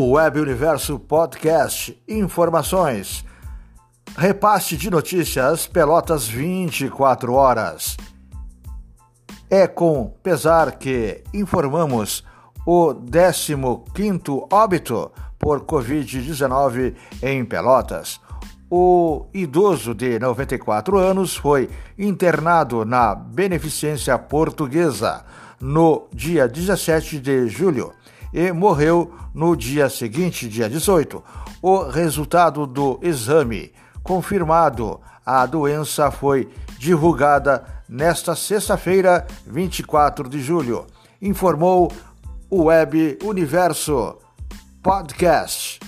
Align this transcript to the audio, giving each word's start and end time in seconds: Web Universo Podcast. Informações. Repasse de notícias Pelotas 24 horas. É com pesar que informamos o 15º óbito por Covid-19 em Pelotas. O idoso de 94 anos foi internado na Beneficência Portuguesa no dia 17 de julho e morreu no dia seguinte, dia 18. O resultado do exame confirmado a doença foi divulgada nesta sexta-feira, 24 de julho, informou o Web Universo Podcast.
Web 0.00 0.38
Universo 0.38 0.96
Podcast. 0.96 2.00
Informações. 2.06 3.24
Repasse 4.16 4.76
de 4.76 4.88
notícias 4.88 5.66
Pelotas 5.66 6.28
24 6.28 7.32
horas. 7.32 7.96
É 9.50 9.66
com 9.66 10.14
pesar 10.22 10.78
que 10.78 11.24
informamos 11.34 12.24
o 12.64 12.94
15º 12.94 14.46
óbito 14.52 15.10
por 15.36 15.62
Covid-19 15.62 16.94
em 17.20 17.44
Pelotas. 17.44 18.20
O 18.70 19.26
idoso 19.34 19.96
de 19.96 20.16
94 20.20 20.96
anos 20.96 21.34
foi 21.34 21.68
internado 21.98 22.84
na 22.84 23.16
Beneficência 23.16 24.16
Portuguesa 24.16 25.24
no 25.60 26.06
dia 26.14 26.46
17 26.46 27.18
de 27.18 27.48
julho 27.48 27.92
e 28.32 28.52
morreu 28.52 29.12
no 29.34 29.56
dia 29.56 29.88
seguinte, 29.88 30.48
dia 30.48 30.68
18. 30.68 31.22
O 31.60 31.82
resultado 31.82 32.66
do 32.66 32.98
exame 33.02 33.72
confirmado 34.02 35.00
a 35.24 35.44
doença 35.44 36.10
foi 36.10 36.48
divulgada 36.78 37.64
nesta 37.88 38.34
sexta-feira, 38.34 39.26
24 39.46 40.28
de 40.28 40.40
julho, 40.40 40.86
informou 41.20 41.92
o 42.48 42.64
Web 42.64 43.18
Universo 43.22 44.16
Podcast. 44.82 45.80